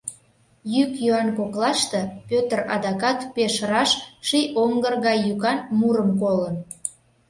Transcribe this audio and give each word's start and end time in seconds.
Йӱк-йӱан 0.73 1.29
коклаште 1.37 2.01
Пӧтыр 2.29 2.59
адакат 2.75 3.19
пеш 3.35 3.55
раш 3.71 3.91
ший 4.27 4.45
оҥгыр 4.63 4.95
гай 5.05 5.17
йӱкан 5.27 5.59
мурым 5.79 6.09
колын: 6.21 6.55